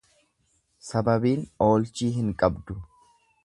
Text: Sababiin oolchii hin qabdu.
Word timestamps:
Sababiin 0.87 1.45
oolchii 1.67 2.11
hin 2.17 2.35
qabdu. 2.43 2.83